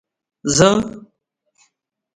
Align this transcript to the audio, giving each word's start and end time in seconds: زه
زه 0.57 0.71